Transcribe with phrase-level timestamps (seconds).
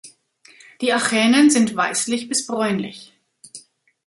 [0.81, 3.13] Die Achänen sind weißlich bis bräunlich.